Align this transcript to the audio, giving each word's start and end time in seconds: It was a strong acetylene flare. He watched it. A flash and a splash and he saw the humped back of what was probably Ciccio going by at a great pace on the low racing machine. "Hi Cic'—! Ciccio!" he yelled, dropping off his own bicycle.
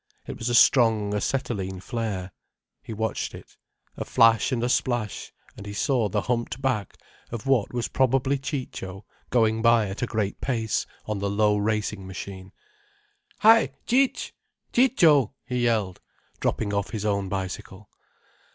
It 0.25 0.39
was 0.39 0.49
a 0.49 0.55
strong 0.55 1.13
acetylene 1.13 1.79
flare. 1.79 2.31
He 2.81 2.91
watched 2.91 3.35
it. 3.35 3.55
A 3.97 4.03
flash 4.03 4.51
and 4.51 4.63
a 4.63 4.67
splash 4.67 5.31
and 5.55 5.67
he 5.67 5.73
saw 5.73 6.09
the 6.09 6.21
humped 6.21 6.59
back 6.59 6.97
of 7.31 7.45
what 7.45 7.71
was 7.71 7.87
probably 7.87 8.39
Ciccio 8.39 9.05
going 9.29 9.61
by 9.61 9.89
at 9.89 10.01
a 10.01 10.07
great 10.07 10.41
pace 10.41 10.87
on 11.05 11.19
the 11.19 11.29
low 11.29 11.55
racing 11.55 12.07
machine. 12.07 12.51
"Hi 13.41 13.73
Cic'—! 13.85 14.33
Ciccio!" 14.73 15.35
he 15.45 15.59
yelled, 15.65 16.01
dropping 16.39 16.73
off 16.73 16.89
his 16.89 17.05
own 17.05 17.29
bicycle. 17.29 17.87